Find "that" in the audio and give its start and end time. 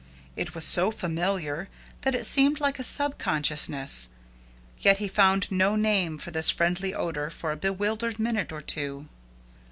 2.01-2.15